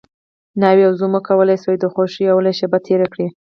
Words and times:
ناوې 0.61 0.83
او 0.87 0.93
زوم 0.99 1.11
وکولی 1.15 1.57
شي 1.63 1.73
د 1.79 1.85
خوښۍ 1.93 2.23
لومړۍ 2.29 2.53
شپه 2.59 2.77
تېره 2.85 3.07
کړي. 3.13 3.27